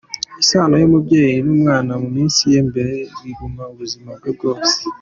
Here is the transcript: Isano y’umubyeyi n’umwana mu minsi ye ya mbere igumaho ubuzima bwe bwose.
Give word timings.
Isano 0.41 0.75
y’umubyeyi 0.77 1.37
n’umwana 1.45 1.91
mu 2.01 2.07
minsi 2.15 2.41
ye 2.51 2.59
ya 2.61 2.65
mbere 2.69 2.93
igumaho 3.31 3.71
ubuzima 3.73 4.09
bwe 4.17 4.31
bwose. 4.37 4.73